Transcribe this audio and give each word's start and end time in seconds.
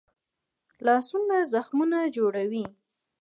لاسونه 0.85 1.37
زخمونه 1.53 1.99
جوړوي 2.15 2.63